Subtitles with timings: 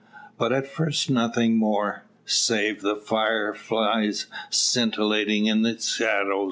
[0.35, 6.39] But at first nothing more, save the fire flies scintillating in its shadow.